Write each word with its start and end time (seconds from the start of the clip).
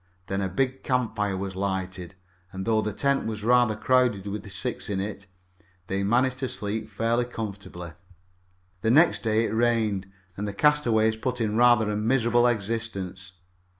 Then 0.25 0.41
a 0.41 0.49
big 0.49 0.81
campfire 0.81 1.37
was 1.37 1.55
lighted, 1.55 2.15
and, 2.51 2.65
though 2.65 2.81
the 2.81 2.91
tent 2.91 3.27
was 3.27 3.43
rather 3.43 3.75
crowded 3.75 4.25
with 4.25 4.51
six 4.51 4.89
in 4.89 4.99
it, 4.99 5.27
they 5.85 6.01
managed 6.01 6.39
to 6.39 6.49
sleep 6.49 6.89
fairly 6.89 7.25
comfortably. 7.25 7.91
The 8.81 8.89
next 8.89 9.21
day 9.21 9.45
it 9.45 9.51
rained, 9.53 10.11
and 10.35 10.47
the 10.47 10.53
castaways 10.53 11.17
put 11.17 11.39
in 11.39 11.55
rather 11.55 11.87
a 11.91 11.95
miserable 11.95 12.47
existence. 12.47 13.33